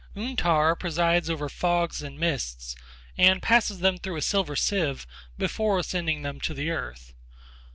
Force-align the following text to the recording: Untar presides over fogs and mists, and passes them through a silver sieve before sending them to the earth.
Untar 0.15 0.75
presides 0.79 1.29
over 1.29 1.47
fogs 1.47 2.01
and 2.01 2.19
mists, 2.19 2.75
and 3.19 3.39
passes 3.39 3.81
them 3.81 3.99
through 3.99 4.15
a 4.15 4.23
silver 4.23 4.55
sieve 4.55 5.05
before 5.37 5.83
sending 5.83 6.23
them 6.23 6.39
to 6.39 6.55
the 6.55 6.71
earth. 6.71 7.13